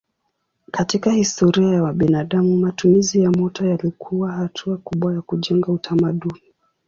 Katika 0.71 1.11
historia 1.11 1.67
ya 1.83 1.93
binadamu 1.93 2.57
matumizi 2.57 3.23
ya 3.23 3.31
moto 3.31 3.65
yalikuwa 3.65 4.31
hatua 4.31 4.77
kubwa 4.77 5.13
ya 5.13 5.21
kujenga 5.21 5.71
utamaduni. 5.71 6.41